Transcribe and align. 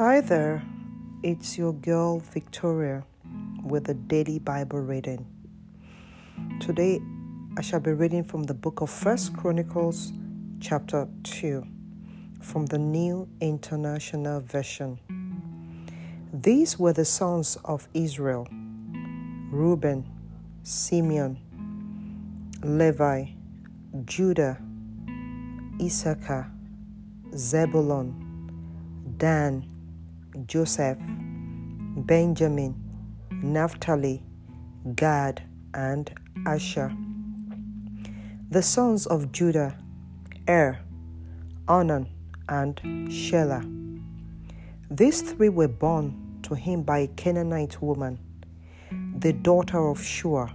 Hi 0.00 0.22
there, 0.22 0.62
it's 1.22 1.58
your 1.58 1.74
girl 1.74 2.20
Victoria 2.20 3.04
with 3.62 3.90
a 3.90 3.92
daily 3.92 4.38
Bible 4.38 4.78
reading. 4.80 5.26
Today 6.58 7.02
I 7.58 7.60
shall 7.60 7.80
be 7.80 7.92
reading 7.92 8.24
from 8.24 8.44
the 8.44 8.54
book 8.54 8.80
of 8.80 8.88
First 8.88 9.36
Chronicles, 9.36 10.10
chapter 10.58 11.06
2, 11.24 11.66
from 12.40 12.64
the 12.64 12.78
New 12.78 13.28
International 13.42 14.40
Version. 14.40 14.98
These 16.32 16.78
were 16.78 16.94
the 16.94 17.04
sons 17.04 17.58
of 17.66 17.86
Israel 17.92 18.48
Reuben, 19.50 20.06
Simeon, 20.62 21.36
Levi, 22.62 23.26
Judah, 24.06 24.56
Issachar, 25.78 26.50
Zebulun, 27.36 28.14
Dan, 29.18 29.69
Joseph, 30.46 30.98
Benjamin, 31.00 32.74
Naphtali, 33.30 34.22
Gad, 34.94 35.42
and 35.74 36.12
Asher. 36.46 36.92
The 38.50 38.62
sons 38.62 39.06
of 39.06 39.32
Judah, 39.32 39.76
Er, 40.48 40.78
Onan, 41.68 42.08
and 42.48 42.76
Shelah. 43.08 43.64
These 44.90 45.22
three 45.22 45.48
were 45.48 45.68
born 45.68 46.40
to 46.42 46.54
him 46.54 46.82
by 46.82 46.98
a 46.98 47.06
Canaanite 47.08 47.80
woman, 47.80 48.18
the 49.18 49.32
daughter 49.32 49.78
of 49.88 50.02
Shua. 50.02 50.52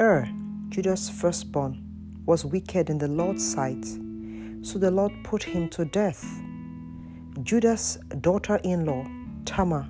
Er, 0.00 0.28
Judah's 0.68 1.10
firstborn, 1.10 1.82
was 2.26 2.44
wicked 2.44 2.90
in 2.90 2.98
the 2.98 3.08
Lord's 3.08 3.44
sight, 3.44 3.84
so 4.62 4.78
the 4.78 4.90
Lord 4.90 5.12
put 5.24 5.42
him 5.42 5.68
to 5.70 5.84
death. 5.84 6.24
Judah's 7.42 7.98
daughter 8.20 8.60
in 8.64 8.84
law, 8.84 9.06
Tamar, 9.44 9.88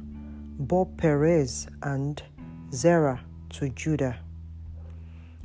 bore 0.58 0.86
Perez 0.86 1.66
and 1.82 2.22
Zerah 2.72 3.20
to 3.50 3.68
Judah. 3.70 4.18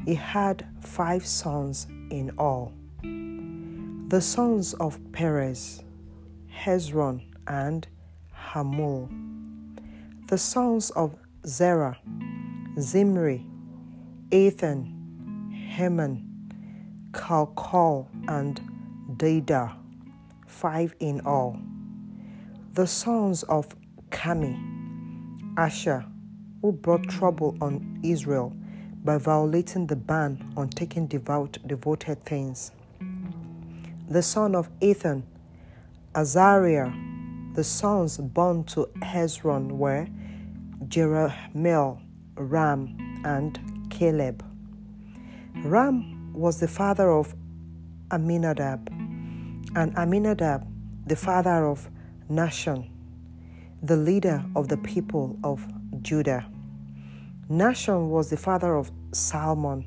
He 0.05 0.13
had 0.13 0.67
five 0.81 1.25
sons 1.25 1.87
in 2.11 2.31
all. 2.37 2.73
The 3.01 4.21
sons 4.21 4.73
of 4.75 4.99
Perez, 5.13 5.83
Hezron, 6.53 7.23
and 7.47 7.87
Hamul. 8.51 9.09
The 10.27 10.37
sons 10.37 10.91
of 10.91 11.15
Zerah, 11.47 11.97
Zimri, 12.79 13.45
Ethan, 14.31 14.91
Heman, 15.75 16.23
Kalkol, 17.11 18.07
and 18.27 18.61
Dedah, 19.17 19.75
five 20.45 20.93
in 20.99 21.21
all. 21.21 21.57
The 22.75 22.87
sons 22.87 23.43
of 23.43 23.73
Carmi, 24.09 24.59
Asher, 25.57 26.05
who 26.61 26.73
brought 26.73 27.07
trouble 27.07 27.55
on 27.61 28.01
Israel 28.03 28.53
by 29.01 29.17
violating 29.17 29.87
the 29.87 29.95
ban 29.95 30.51
on 30.57 30.67
taking 30.67 31.07
devout 31.07 31.57
devoted 31.65 32.25
things. 32.25 32.73
The 34.09 34.21
son 34.21 34.55
of 34.55 34.69
Ethan, 34.81 35.23
Azariah. 36.15 36.91
The 37.53 37.63
sons 37.63 38.17
born 38.17 38.65
to 38.65 38.89
Hezron 39.01 39.77
were 39.77 40.05
Jerahmeel, 40.89 42.01
Ram, 42.35 43.21
and 43.23 43.57
Caleb. 43.89 44.43
Ram 45.63 46.33
was 46.33 46.59
the 46.59 46.67
father 46.67 47.09
of 47.09 47.33
Amminadab, 48.11 48.89
and 49.77 49.97
Amminadab 49.97 50.67
the 51.07 51.15
father 51.15 51.67
of 51.67 51.89
Nahshon, 52.29 52.89
the 53.83 53.95
leader 53.95 54.43
of 54.55 54.67
the 54.67 54.77
people 54.77 55.37
of 55.43 55.63
Judah. 56.01 56.45
Nahshon 57.49 58.09
was 58.09 58.31
the 58.31 58.37
father 58.37 58.75
of 58.75 58.91
Salmon, 59.11 59.85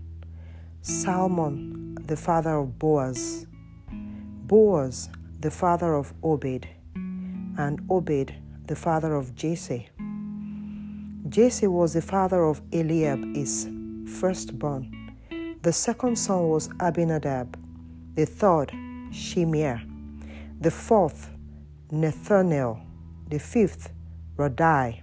Salmon 0.82 1.96
the 2.06 2.16
father 2.16 2.58
of 2.58 2.78
Boaz, 2.78 3.46
Boaz 3.90 5.08
the 5.40 5.50
father 5.50 5.94
of 5.94 6.14
Obed, 6.22 6.68
and 6.94 7.80
Obed 7.90 8.32
the 8.66 8.76
father 8.76 9.14
of 9.14 9.34
Jesse. 9.34 9.88
Jesse 11.28 11.66
was 11.66 11.94
the 11.94 12.02
father 12.02 12.44
of 12.44 12.62
Eliab, 12.72 13.34
his 13.34 13.68
firstborn. 14.20 14.94
The 15.62 15.72
second 15.72 16.16
son 16.16 16.48
was 16.48 16.70
Abinadab, 16.78 17.58
the 18.14 18.26
third, 18.26 18.72
Shimea, 19.10 19.82
the 20.60 20.70
fourth, 20.70 21.30
Nethanel, 21.92 22.80
the 23.28 23.38
fifth, 23.38 23.90
Raddai, 24.36 25.00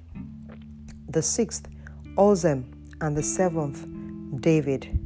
the 1.10 1.22
sixth, 1.22 1.68
Ozem, 2.16 2.66
and 3.02 3.18
the 3.18 3.24
seventh, 3.24 3.86
David. 4.42 5.00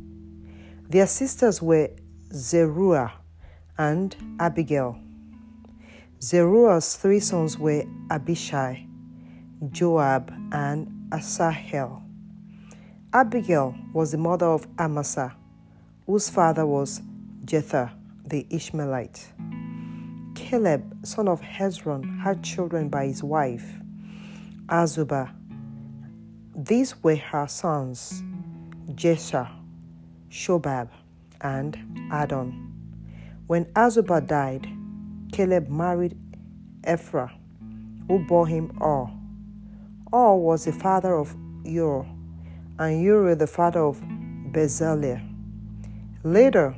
Their 0.90 1.08
sisters 1.08 1.62
were 1.62 1.90
Zeruiah 2.34 3.14
and 3.78 4.16
Abigail. 4.40 5.00
Zeruiah's 6.22 6.96
three 6.96 7.20
sons 7.20 7.58
were 7.58 7.84
Abishai, 8.12 8.86
Joab, 9.72 10.34
and 10.52 11.10
Asahel. 11.12 12.04
Abigail 13.14 13.74
was 13.94 14.12
the 14.12 14.18
mother 14.18 14.48
of 14.48 14.68
Amasa, 14.78 15.36
whose 16.06 16.30
father 16.30 16.66
was 16.66 17.02
Jether 17.46 17.92
the 18.26 18.46
Ishmaelite. 18.50 19.32
Caleb, 20.50 21.06
son 21.06 21.28
of 21.28 21.42
Hezron, 21.42 22.22
had 22.22 22.42
children 22.42 22.90
by 22.90 23.06
his 23.06 23.22
wife, 23.22 23.76
Azubah. 24.66 25.30
These 26.56 27.04
were 27.04 27.18
her 27.18 27.46
sons, 27.48 28.24
Jesha, 28.96 29.48
Shobab, 30.32 30.90
and 31.42 31.78
Adon. 32.12 32.74
When 33.46 33.66
Azubah 33.76 34.26
died, 34.26 34.68
Caleb 35.32 35.70
married 35.70 36.18
Ephra, 36.82 37.32
who 38.08 38.18
bore 38.26 38.48
him 38.48 38.76
Ur. 38.82 39.06
Ur 40.12 40.34
was 40.34 40.66
the 40.66 40.72
father 40.72 41.14
of 41.14 41.36
Ur, 41.68 42.08
and 42.80 43.04
Uri 43.04 43.36
the 43.36 43.46
father 43.46 43.82
of 43.82 44.02
Bezalel. 44.52 45.22
Later, 46.24 46.76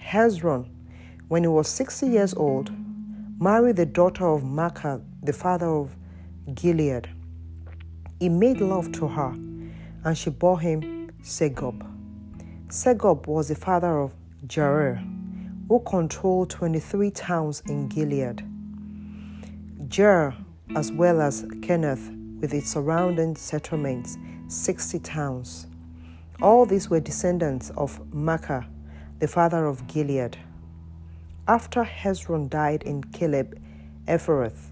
Hezron, 0.00 0.68
when 1.26 1.42
he 1.42 1.48
was 1.48 1.66
60 1.66 2.06
years 2.06 2.32
old, 2.34 2.70
married 3.40 3.76
the 3.76 3.86
daughter 3.86 4.26
of 4.26 4.42
Maachah, 4.42 5.00
the 5.22 5.32
father 5.32 5.68
of 5.68 5.94
Gilead. 6.54 7.08
He 8.18 8.28
made 8.28 8.60
love 8.60 8.90
to 8.92 9.06
her, 9.06 9.30
and 9.30 10.18
she 10.18 10.30
bore 10.30 10.58
him 10.58 11.12
Segub. 11.22 11.86
Segub 12.66 13.28
was 13.28 13.46
the 13.46 13.54
father 13.54 14.00
of 14.00 14.12
Jair, 14.48 14.98
who 15.68 15.78
controlled 15.86 16.50
23 16.50 17.12
towns 17.12 17.62
in 17.68 17.86
Gilead. 17.86 18.42
Jair, 19.86 20.34
as 20.74 20.90
well 20.90 21.20
as 21.20 21.44
Kenath, 21.60 22.40
with 22.40 22.52
its 22.52 22.72
surrounding 22.72 23.36
settlements, 23.36 24.18
60 24.48 24.98
towns. 24.98 25.68
All 26.42 26.66
these 26.66 26.90
were 26.90 26.98
descendants 26.98 27.70
of 27.76 28.00
Maachah, 28.10 28.66
the 29.20 29.28
father 29.28 29.66
of 29.66 29.86
Gilead. 29.86 30.36
After 31.48 31.82
Hezron 31.82 32.50
died 32.50 32.82
in 32.82 33.02
Caleb 33.02 33.58
Ephrath, 34.06 34.70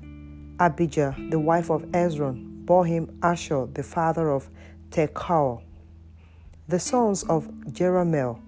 Abijah, 0.60 1.16
the 1.30 1.38
wife 1.38 1.70
of 1.70 1.80
Hezron, 1.84 2.66
bore 2.66 2.84
him 2.84 3.18
Ashhur, 3.22 3.72
the 3.72 3.82
father 3.82 4.30
of 4.30 4.50
Tekoa. 4.90 5.62
The 6.68 6.78
sons 6.78 7.22
of 7.22 7.46
Jerahmeel, 7.70 8.42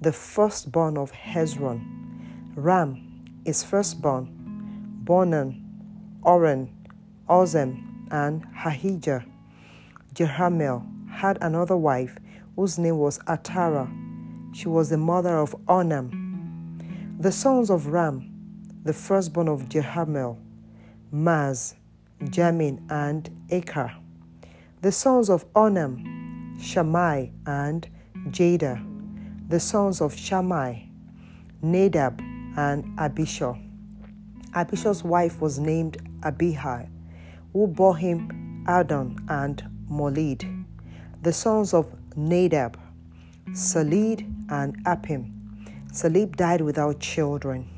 the 0.00 0.12
firstborn 0.12 0.96
of 0.96 1.10
Hezron, 1.10 1.82
Ram, 2.54 3.24
his 3.44 3.64
firstborn, 3.64 4.28
Bonan, 5.02 5.60
Oren, 6.22 6.70
Ozem, 7.28 7.82
and 8.12 8.46
Ahijah. 8.64 9.24
Jerahmeel 10.14 11.10
had 11.10 11.36
another 11.40 11.76
wife 11.76 12.16
whose 12.54 12.78
name 12.78 12.98
was 12.98 13.18
Atarah. 13.26 13.90
She 14.54 14.68
was 14.68 14.90
the 14.90 14.98
mother 14.98 15.36
of 15.36 15.56
Onam. 15.66 16.21
The 17.22 17.30
sons 17.30 17.70
of 17.70 17.86
Ram, 17.86 18.32
the 18.82 18.92
firstborn 18.92 19.46
of 19.46 19.68
Jerahmeel, 19.68 20.36
Maaz, 21.14 21.76
Jamin, 22.20 22.80
and 22.90 23.30
Achar. 23.48 23.94
The 24.80 24.90
sons 24.90 25.30
of 25.30 25.46
Onam, 25.52 26.60
Shammai, 26.60 27.28
and 27.46 27.88
Jada. 28.30 28.74
The 29.48 29.60
sons 29.60 30.00
of 30.00 30.16
Shammai, 30.16 30.80
Nadab, 31.62 32.20
and 32.56 32.98
Abishur. 32.98 33.56
Abishur's 34.56 35.04
wife 35.04 35.40
was 35.40 35.60
named 35.60 35.98
Abihail, 36.24 36.88
who 37.52 37.68
bore 37.68 37.96
him 37.96 38.64
Adon 38.66 39.16
and 39.28 39.62
Molid. 39.88 40.64
The 41.22 41.32
sons 41.32 41.72
of 41.72 41.86
Nadab, 42.16 42.76
Salid, 43.52 44.26
and 44.50 44.84
Apim. 44.86 45.41
Salid 45.92 46.36
died 46.36 46.62
without 46.62 47.00
children. 47.00 47.68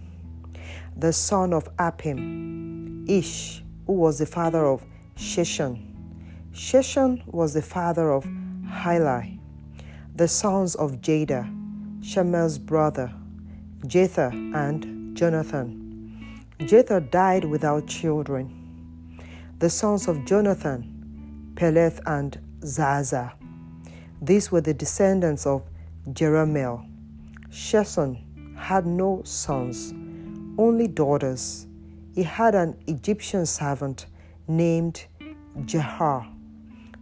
The 0.96 1.12
son 1.12 1.52
of 1.52 1.68
Apim, 1.78 3.10
Ish, 3.10 3.64
who 3.88 3.94
was 3.94 4.20
the 4.20 4.26
father 4.26 4.64
of 4.64 4.84
Sheshan. 5.16 5.82
Sheshan 6.52 7.26
was 7.26 7.54
the 7.54 7.62
father 7.62 8.12
of 8.12 8.24
Hilai, 8.24 9.40
the 10.14 10.28
sons 10.28 10.76
of 10.76 11.00
Jada, 11.00 11.42
Shamel's 12.04 12.56
brother, 12.56 13.12
Jether 13.80 14.32
and 14.54 15.16
Jonathan. 15.16 16.46
Jether 16.60 17.10
died 17.10 17.44
without 17.44 17.88
children. 17.88 19.18
The 19.58 19.70
sons 19.70 20.06
of 20.06 20.24
Jonathan, 20.24 21.52
Peleth 21.56 21.98
and 22.06 22.38
Zaza. 22.64 23.32
These 24.22 24.52
were 24.52 24.60
the 24.60 24.72
descendants 24.72 25.46
of 25.46 25.64
Jerahmeel. 26.10 26.93
Sheshan 27.54 28.18
had 28.56 28.84
no 28.84 29.22
sons, 29.24 29.94
only 30.58 30.88
daughters. 30.88 31.68
He 32.12 32.24
had 32.24 32.56
an 32.56 32.76
Egyptian 32.88 33.46
servant 33.46 34.06
named 34.48 35.06
Jahar. 35.60 36.26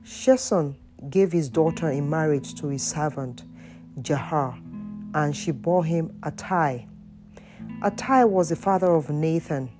Sheshan 0.04 0.76
gave 1.08 1.32
his 1.32 1.49
daughter 1.49 1.88
in 1.88 2.10
marriage 2.10 2.54
to 2.56 2.66
his 2.66 2.82
servant 2.82 3.44
Jahar, 4.02 4.60
and 5.14 5.34
she 5.34 5.52
bore 5.52 5.87
him 5.87 6.10
Attai. 6.20 6.87
Attai 7.81 8.28
was 8.28 8.50
the 8.50 8.56
father 8.56 8.94
of 8.94 9.08
Nathan, 9.08 9.70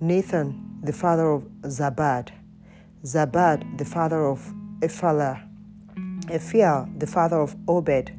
Nathan 0.00 0.80
the 0.82 0.92
father 0.92 1.30
of 1.30 1.44
Zabad, 1.62 2.30
Zabad 3.04 3.78
the 3.78 3.84
father 3.84 4.26
of 4.26 4.52
Ephalah, 4.80 5.40
Ephial 6.26 6.98
the 6.98 7.06
father 7.06 7.40
of 7.40 7.54
Obed, 7.68 8.10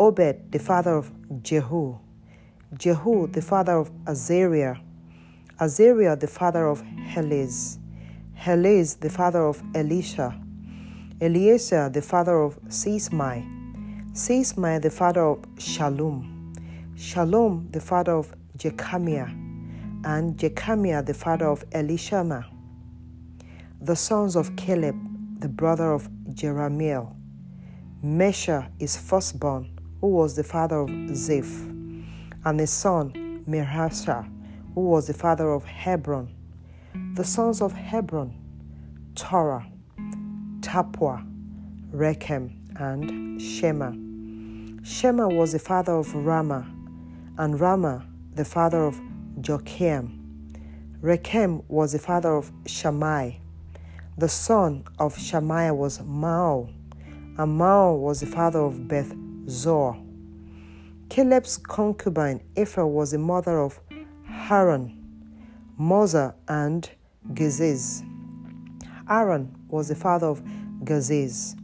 Obed 0.00 0.52
the 0.52 0.60
father 0.60 0.92
of 0.92 1.10
Jehu, 1.42 1.98
Jehu 2.78 3.26
the 3.26 3.42
father 3.42 3.72
of 3.72 3.90
Azariah, 4.06 4.76
Azariah 5.60 6.14
the 6.16 6.28
father 6.28 6.68
of 6.68 6.82
Helez, 6.82 7.78
Helez 8.36 9.00
the 9.00 9.10
father 9.10 9.44
of 9.44 9.60
Elisha, 9.74 10.40
Eliezer 11.20 11.88
the 11.88 12.00
father 12.00 12.38
of 12.38 12.62
Sismai, 12.68 13.44
Sismai 14.12 14.80
the 14.80 14.88
father 14.90 15.22
of 15.24 15.44
Shalom, 15.58 16.54
Shalom 16.96 17.66
the 17.72 17.80
father 17.80 18.12
of 18.12 18.32
Jekamiah, 18.56 19.28
and 20.04 20.38
Jekamiah 20.38 21.04
the 21.04 21.14
father 21.14 21.46
of 21.46 21.68
Elishama. 21.70 22.44
The 23.80 23.96
sons 23.96 24.36
of 24.36 24.54
Caleb, 24.54 24.94
the 25.40 25.48
brother 25.48 25.92
of 25.92 26.08
Jerahmeel, 26.30 27.16
Mesha 28.04 28.70
is 28.78 28.96
firstborn, 28.96 29.74
who 30.00 30.08
was 30.08 30.36
the 30.36 30.44
father 30.44 30.76
of 30.80 31.16
Ziph, 31.16 31.62
and 32.44 32.60
his 32.60 32.70
son 32.70 33.42
Mirhasha, 33.48 34.28
who 34.74 34.82
was 34.82 35.06
the 35.06 35.14
father 35.14 35.50
of 35.50 35.64
Hebron. 35.64 36.34
The 37.14 37.24
sons 37.24 37.60
of 37.60 37.72
Hebron, 37.72 38.34
Torah, 39.14 39.66
Tappuah, 40.60 41.26
Rekem, 41.92 42.52
and 42.80 43.40
Shema. 43.40 43.92
Shema 44.84 45.28
was 45.28 45.52
the 45.52 45.58
father 45.58 45.94
of 45.94 46.14
Rama, 46.14 46.66
and 47.38 47.58
Rama 47.58 48.06
the 48.34 48.44
father 48.44 48.84
of 48.84 49.00
Joachim. 49.42 50.14
Rekem 51.02 51.64
was 51.68 51.92
the 51.92 51.98
father 51.98 52.36
of 52.36 52.52
Shammai. 52.66 53.32
The 54.16 54.28
son 54.28 54.84
of 54.98 55.18
Shammai 55.18 55.70
was 55.70 56.00
Mao, 56.02 56.68
and 57.36 57.56
Mao 57.56 57.94
was 57.94 58.20
the 58.20 58.26
father 58.26 58.60
of 58.60 58.88
Beth 58.88 59.12
Zor. 59.48 59.96
Caleb's 61.08 61.56
concubine 61.56 62.42
Ephah 62.54 62.86
was 62.86 63.12
the 63.12 63.18
mother 63.18 63.60
of 63.60 63.80
Haran, 64.26 64.94
Moza, 65.80 66.34
and 66.46 66.90
Gazez. 67.32 68.04
Aaron 69.08 69.54
was 69.68 69.88
the 69.88 69.94
father 69.94 70.26
of 70.26 70.42
Gazez. 70.84 71.58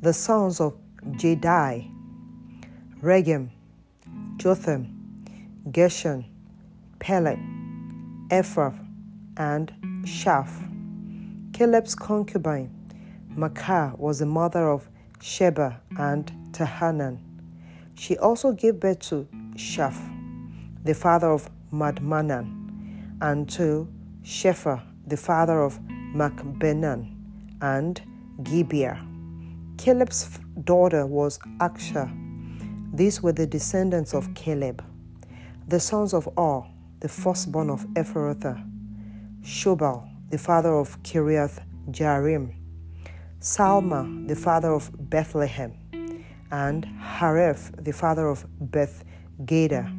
The 0.00 0.14
sons 0.14 0.60
of 0.60 0.78
Jahdai, 1.04 1.90
Regem, 3.02 3.50
Jotham, 4.38 4.88
Geshan, 5.68 6.24
Pelet, 7.00 7.38
Ephrath, 8.30 8.78
and 9.36 9.70
Shaaph. 10.04 10.52
Caleb's 11.52 11.94
concubine, 11.94 12.70
Maakah 13.36 13.98
was 13.98 14.20
the 14.20 14.26
mother 14.26 14.70
of 14.70 14.88
Sheba 15.20 15.82
and 15.98 16.32
Tahanan. 16.52 17.18
She 17.94 18.16
also 18.18 18.52
gave 18.52 18.80
birth 18.80 19.00
to 19.10 19.26
Shaaph, 19.56 19.98
the 20.84 20.94
father 20.94 21.30
of 21.30 21.50
Madmanan, 21.72 23.16
and 23.20 23.48
to 23.50 23.88
Shepha, 24.22 24.82
the 25.06 25.16
father 25.16 25.62
of 25.62 25.78
Macbenan, 26.14 27.16
and 27.60 28.00
Gibea. 28.42 29.06
Caleb's 29.78 30.38
daughter 30.64 31.06
was 31.06 31.38
Aksha. 31.58 32.10
These 32.92 33.22
were 33.22 33.32
the 33.32 33.46
descendants 33.46 34.14
of 34.14 34.34
Caleb. 34.34 34.84
The 35.68 35.80
sons 35.80 36.12
of 36.12 36.28
Ur, 36.38 36.66
the 37.00 37.08
firstborn 37.08 37.70
of 37.70 37.86
Ephrathah, 37.94 38.66
Shobal, 39.42 40.08
the 40.30 40.38
father 40.38 40.74
of 40.74 41.02
Kiriath 41.02 41.60
Jearim, 41.90 42.54
Salma, 43.40 44.28
the 44.28 44.36
father 44.36 44.72
of 44.72 44.90
Bethlehem, 45.08 45.72
and 46.50 46.86
Hareph, 47.00 47.72
the 47.82 47.92
father 47.92 48.28
of 48.28 48.46
Beth 48.60 49.04
Gader. 49.44 49.90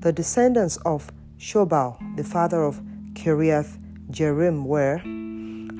The 0.00 0.12
descendants 0.12 0.76
of 0.84 1.10
Shobal, 1.38 2.16
the 2.16 2.24
father 2.24 2.62
of 2.62 2.80
Kiriath 3.14 3.78
Jearim, 4.10 4.64
were 4.64 4.98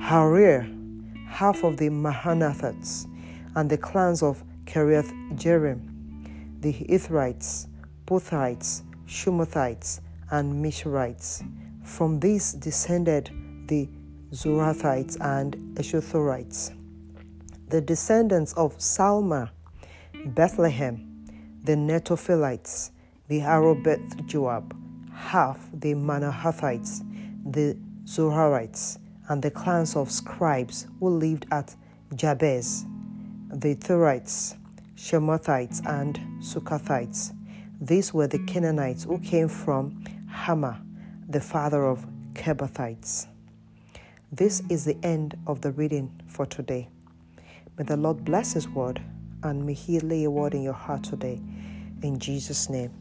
Harir, 0.03 0.65
half 1.27 1.63
of 1.63 1.77
the 1.77 1.89
Mahanathites, 1.89 3.07
and 3.55 3.69
the 3.69 3.77
clans 3.77 4.21
of 4.21 4.43
Kiriath 4.65 5.11
Jearim, 5.35 6.61
the 6.61 6.73
Ithrites, 6.73 7.67
Puthites, 8.05 8.83
Shumathites, 9.07 10.01
and 10.31 10.63
Mishrites. 10.63 11.43
From 11.83 12.19
these 12.19 12.53
descended 12.53 13.29
the 13.67 13.87
Zorathites 14.31 15.17
and 15.21 15.55
Eshuthorites. 15.75 16.73
The 17.69 17.81
descendants 17.81 18.53
of 18.53 18.77
Salma, 18.77 19.49
Bethlehem, 20.25 21.23
the 21.63 21.73
Netophilites, 21.73 22.89
the 23.27 23.41
Arobeth 23.41 24.25
Joab, 24.25 24.75
half 25.13 25.69
the 25.71 25.93
Manahathites, 25.93 27.03
the 27.51 27.77
Zoharites, 28.05 28.97
and 29.29 29.41
the 29.41 29.51
clans 29.51 29.95
of 29.95 30.09
scribes 30.09 30.87
who 30.99 31.09
lived 31.09 31.45
at 31.51 31.75
Jabez, 32.15 32.85
the 33.51 33.75
Thurites, 33.75 34.55
Shemathites, 34.95 35.85
and 35.85 36.19
Sucathites. 36.39 37.31
These 37.79 38.11
were 38.11 38.27
the 38.27 38.39
Canaanites 38.45 39.03
who 39.03 39.19
came 39.19 39.47
from 39.47 40.03
Hamah, 40.31 40.81
the 41.29 41.41
father 41.41 41.85
of 41.85 42.05
Kebathites. 42.33 43.27
This 44.31 44.63
is 44.69 44.85
the 44.85 44.97
end 45.03 45.37
of 45.45 45.61
the 45.61 45.71
reading 45.71 46.11
for 46.27 46.47
today. 46.47 46.89
May 47.77 47.83
the 47.83 47.97
Lord 47.97 48.25
bless 48.25 48.53
His 48.53 48.67
word 48.67 49.01
and 49.45 49.65
may 49.65 49.73
He 49.73 49.99
lay 49.99 50.23
a 50.23 50.31
word 50.31 50.53
in 50.53 50.63
your 50.63 50.73
heart 50.73 51.03
today. 51.03 51.39
In 52.01 52.19
Jesus' 52.19 52.69
name, 52.69 52.91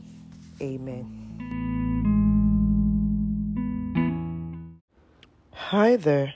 amen. 0.60 1.20
Hi 5.52 5.96
there, 5.96 6.34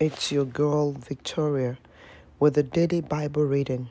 it's 0.00 0.32
your 0.32 0.46
girl 0.46 0.92
Victoria 0.92 1.78
with 2.40 2.54
the 2.54 2.62
daily 2.62 3.02
Bible 3.02 3.44
reading. 3.44 3.88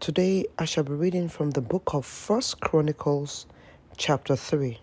Today 0.00 0.46
I 0.58 0.64
shall 0.64 0.84
be 0.84 0.94
reading 0.94 1.28
from 1.28 1.50
the 1.50 1.60
book 1.60 1.92
of 1.92 2.06
First 2.06 2.60
Chronicles, 2.60 3.46
chapter 3.96 4.36
3. 4.36 4.78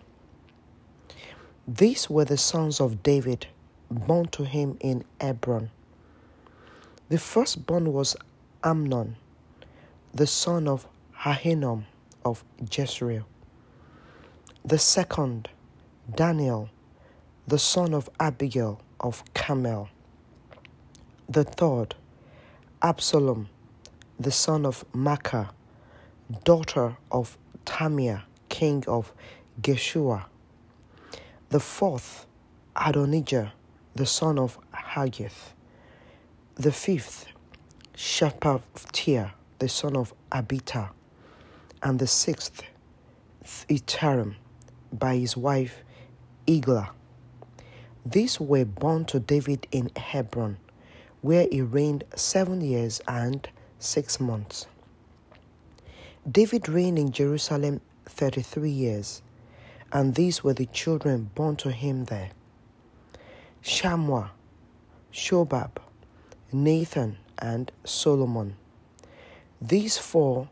These 1.66 2.08
were 2.08 2.24
the 2.24 2.36
sons 2.36 2.80
of 2.80 3.02
David 3.02 3.48
born 3.90 4.26
to 4.28 4.44
him 4.44 4.76
in 4.80 5.04
Hebron. 5.20 5.70
The 7.08 7.18
firstborn 7.18 7.92
was 7.92 8.16
Amnon, 8.66 9.14
the 10.12 10.26
son 10.26 10.66
of 10.66 10.88
Ahinoam 11.24 11.84
of 12.24 12.42
Jezreel. 12.68 13.24
The 14.64 14.76
second, 14.76 15.48
Daniel, 16.12 16.68
the 17.46 17.60
son 17.60 17.94
of 17.94 18.10
Abigail 18.18 18.80
of 18.98 19.22
Carmel. 19.34 19.88
The 21.28 21.44
third, 21.44 21.94
Absalom, 22.82 23.48
the 24.18 24.32
son 24.32 24.66
of 24.66 24.84
Maakah, 24.92 25.50
daughter 26.42 26.96
of 27.12 27.38
Talmai, 27.64 28.20
king 28.48 28.82
of 28.88 29.12
Geshur. 29.62 30.24
The 31.50 31.60
fourth, 31.60 32.26
Adonijah, 32.74 33.52
the 33.94 34.06
son 34.06 34.40
of 34.40 34.58
Haggith. 34.72 35.54
The 36.56 36.72
fifth, 36.72 37.26
Shephatiah, 37.96 39.32
the 39.58 39.68
son 39.68 39.96
of 39.96 40.12
Abita. 40.30 40.90
And 41.82 41.98
the 41.98 42.06
sixth, 42.06 42.62
Itarim, 43.68 44.34
by 44.92 45.16
his 45.16 45.36
wife 45.36 45.82
Eglah. 46.46 46.90
These 48.04 48.38
were 48.40 48.64
born 48.66 49.06
to 49.06 49.18
David 49.18 49.66
in 49.72 49.90
Hebron, 49.96 50.58
where 51.22 51.48
he 51.50 51.62
reigned 51.62 52.04
seven 52.14 52.60
years 52.60 53.00
and 53.08 53.48
six 53.78 54.20
months. 54.20 54.66
David 56.30 56.68
reigned 56.68 56.98
in 56.98 57.12
Jerusalem 57.12 57.80
33 58.06 58.70
years, 58.70 59.22
and 59.92 60.14
these 60.14 60.44
were 60.44 60.54
the 60.54 60.66
children 60.66 61.30
born 61.34 61.56
to 61.56 61.70
him 61.70 62.04
there 62.04 62.30
Shammah, 63.62 64.32
Shobab, 65.12 65.70
Nathan, 66.52 67.18
and 67.38 67.70
Solomon. 67.84 68.56
These 69.60 69.98
four 69.98 70.48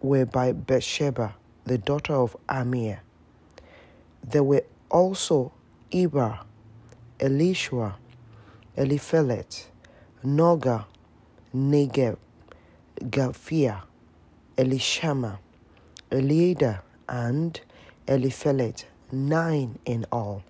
were 0.00 0.26
by 0.26 0.52
Bathsheba, 0.52 1.34
the 1.64 1.78
daughter 1.78 2.14
of 2.14 2.36
Amir. 2.48 3.00
There 4.22 4.42
were 4.42 4.64
also 4.90 5.52
Eber, 5.92 6.40
Elishua, 7.18 7.94
Eliphelet, 8.76 9.66
Nogah, 10.24 10.86
Negeb, 11.54 12.16
Gaphia, 13.00 13.82
Elishama, 14.56 15.38
Eliada, 16.10 16.80
and 17.08 17.60
Eliphelet, 18.06 18.84
nine 19.12 19.78
in 19.84 20.06
all. 20.12 20.42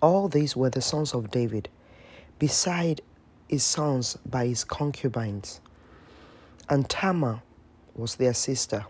All 0.00 0.28
these 0.28 0.56
were 0.56 0.70
the 0.70 0.80
sons 0.82 1.14
of 1.14 1.30
David, 1.30 1.68
beside 2.38 3.00
his 3.48 3.62
sons 3.62 4.16
by 4.26 4.46
his 4.46 4.64
concubines. 4.64 5.60
And 6.68 6.88
Tamar 6.88 7.42
was 7.94 8.16
their 8.16 8.34
sister. 8.34 8.86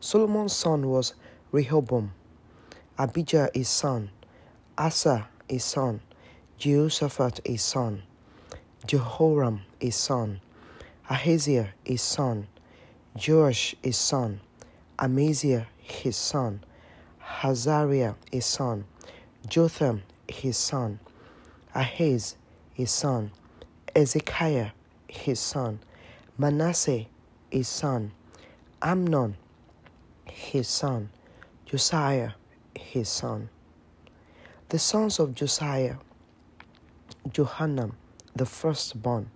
Solomon's 0.00 0.54
son 0.54 0.88
was 0.88 1.14
Rehoboam, 1.52 2.12
Abijah 2.98 3.50
his 3.54 3.68
son, 3.68 4.10
Asa 4.78 5.28
his 5.48 5.64
son, 5.64 6.00
Jehoshaphat 6.58 7.40
his 7.44 7.62
son, 7.62 8.02
Jehoram 8.86 9.62
his 9.80 9.96
son, 9.96 10.40
Ahaziah 11.08 11.74
his 11.84 12.02
son, 12.02 12.46
Joash 13.14 13.74
his 13.82 13.96
son, 13.96 14.40
Amaziah 14.98 15.66
his 15.78 16.16
son, 16.16 16.60
Hazariah 17.22 18.14
his 18.30 18.46
son, 18.46 18.84
Jotham 19.48 20.02
his 20.28 20.56
son, 20.56 21.00
Ahaz 21.74 22.36
his 22.80 22.90
son, 22.90 23.30
Ezekiah 23.94 24.70
his 25.06 25.38
son, 25.38 25.78
Manasseh 26.38 27.04
his 27.50 27.68
son, 27.68 28.10
Amnon 28.80 29.36
his 30.24 30.66
son, 30.66 31.10
Josiah 31.66 32.30
his 32.74 33.06
son. 33.10 33.50
The 34.70 34.78
sons 34.78 35.18
of 35.18 35.34
Josiah, 35.34 35.96
Johanan 37.30 37.92
the 38.34 38.46
firstborn, 38.46 39.30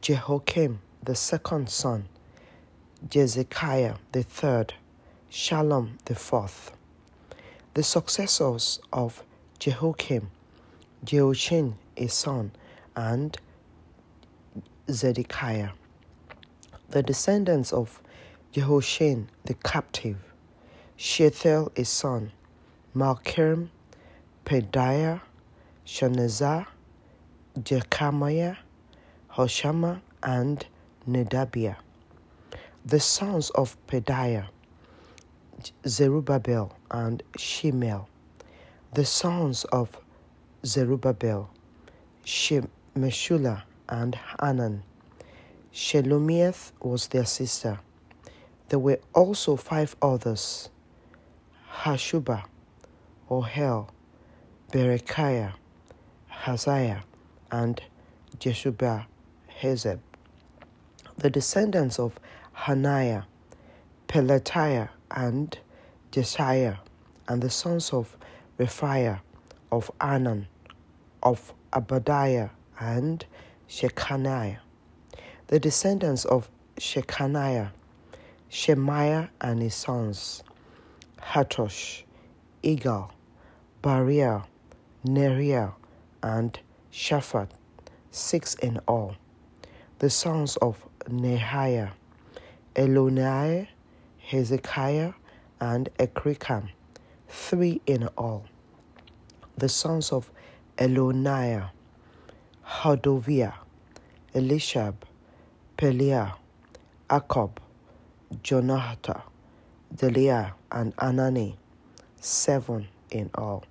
Jehoiakim 0.00 0.78
the 1.02 1.16
second 1.16 1.68
son, 1.68 2.04
Jezekiah 3.10 3.96
the 4.12 4.22
third, 4.22 4.74
Shallum 5.32 5.98
the 6.04 6.14
fourth. 6.14 6.70
The 7.74 7.82
successors 7.82 8.78
of 8.92 9.24
Jehoiakim, 9.58 10.30
Jehoiachin 11.02 11.74
his 12.02 12.12
son, 12.12 12.52
and 12.96 13.38
Zedekiah. 14.90 15.70
The 16.90 17.02
descendants 17.02 17.72
of 17.72 18.02
Jehoiachin 18.52 19.28
the 19.44 19.54
captive, 19.54 20.18
Shealtiel 20.96 21.72
a 21.76 21.84
son, 21.84 22.32
Malkiram, 22.94 23.68
Pedaiah, 24.44 25.20
Shenazzar, 25.86 26.66
Jekamiah, 27.58 28.56
Hoshama, 29.30 30.00
and 30.22 30.66
Nedabiah. 31.08 31.76
The 32.84 33.00
sons 33.00 33.50
of 33.50 33.76
Pedaiah, 33.86 34.48
Zerubbabel 35.86 36.76
and 36.90 37.22
Shemel. 37.38 38.06
The 38.92 39.04
sons 39.04 39.64
of 39.64 39.96
Zerubbabel, 40.66 41.48
Meshullah 42.24 43.62
and 43.88 44.14
Hanan. 44.40 44.82
Shelomith 45.72 46.72
was 46.80 47.08
their 47.08 47.24
sister. 47.24 47.80
There 48.68 48.78
were 48.78 49.00
also 49.14 49.56
five 49.56 49.96
others 50.00 50.70
Hashubah, 51.82 52.44
Ohel, 53.30 53.88
Berekiah, 54.70 55.54
Haziah, 56.30 57.02
and 57.50 57.82
Jeshubah 58.38 59.06
Hezeb. 59.60 59.98
The 61.16 61.30
descendants 61.30 61.98
of 61.98 62.18
Hananiah, 62.52 63.22
Pelatiah, 64.08 64.90
and 65.10 65.58
Jesiah, 66.10 66.78
and 67.28 67.42
the 67.42 67.50
sons 67.50 67.92
of 67.92 68.16
Rephaiah, 68.58 69.20
of 69.70 69.90
Anan, 70.00 70.46
of 71.22 71.54
Abadiah, 71.72 72.50
and 72.78 73.24
Shekaniah. 73.68 74.58
The 75.46 75.60
descendants 75.60 76.24
of 76.24 76.50
Shekaniah, 76.76 77.70
Shemaiah 78.50 79.30
and 79.40 79.62
his 79.62 79.74
sons, 79.74 80.42
Hattush, 81.20 82.02
Igal, 82.62 83.10
Bariah, 83.82 84.44
Neriah, 85.06 85.72
and 86.22 86.58
Shaphat, 86.92 87.48
six 88.10 88.54
in 88.56 88.78
all. 88.86 89.16
The 89.98 90.10
sons 90.10 90.56
of 90.58 90.84
Nehiah, 91.08 91.92
Eloniah, 92.76 93.68
Hezekiah, 94.18 95.12
and 95.60 95.88
Ekrikam, 95.98 96.68
three 97.28 97.80
in 97.86 98.08
all. 98.18 98.44
The 99.56 99.68
sons 99.68 100.12
of 100.12 100.30
Eloniah, 100.78 101.70
Hodaviah, 102.66 103.54
Elishab, 104.34 104.94
Peliah, 105.76 106.34
Akkub, 107.10 107.50
Jonathan, 108.42 109.20
Deliah, 109.94 110.52
and 110.70 110.96
Anani, 110.96 111.56
seven 112.20 112.88
in 113.10 113.30
all. 113.34 113.64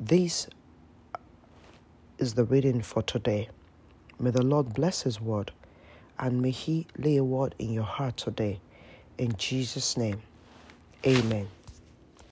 This 0.00 0.48
is 2.18 2.34
the 2.34 2.44
reading 2.44 2.82
for 2.82 3.02
today. 3.02 3.48
May 4.18 4.30
the 4.30 4.42
Lord 4.42 4.74
bless 4.74 5.02
His 5.02 5.20
word 5.20 5.52
and 6.18 6.42
may 6.42 6.50
He 6.50 6.86
lay 6.96 7.16
a 7.16 7.24
word 7.24 7.54
in 7.58 7.72
your 7.72 7.84
heart 7.84 8.16
today. 8.16 8.60
In 9.18 9.36
Jesus' 9.36 9.96
name, 9.96 10.20
amen. 11.06 11.48